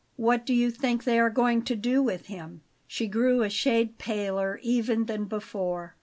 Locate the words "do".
0.47-0.53, 1.75-2.01